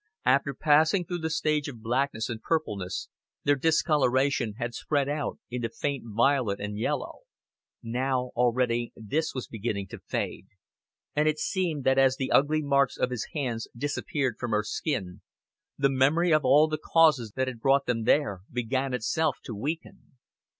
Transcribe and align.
After 0.25 0.55
passing 0.55 1.05
through 1.05 1.19
the 1.19 1.29
stage 1.29 1.67
of 1.67 1.83
blackness 1.83 2.27
and 2.27 2.41
purpleness, 2.41 3.07
their 3.43 3.55
discoloration 3.55 4.53
had 4.57 4.73
spread 4.73 5.07
out 5.07 5.37
into 5.51 5.69
faint 5.69 6.05
violet 6.07 6.59
and 6.59 6.75
yellow; 6.75 7.19
now 7.83 8.31
already 8.35 8.91
this 8.95 9.35
was 9.35 9.45
beginning 9.45 9.85
to 9.89 9.99
fade; 9.99 10.47
and 11.15 11.27
it 11.27 11.37
seemed 11.37 11.83
that 11.83 11.99
as 11.99 12.15
the 12.17 12.31
ugly 12.31 12.63
marks 12.63 12.97
of 12.97 13.11
his 13.11 13.27
hands 13.35 13.67
disappeared 13.77 14.37
from 14.39 14.49
her 14.49 14.63
skin, 14.63 15.21
the 15.77 15.87
memory 15.87 16.33
of 16.33 16.43
all 16.43 16.67
the 16.67 16.79
causes 16.83 17.33
that 17.35 17.47
had 17.47 17.59
brought 17.61 17.85
them 17.85 18.05
there 18.05 18.41
began 18.51 18.95
itself 18.95 19.37
to 19.43 19.53
weaken. 19.53 20.15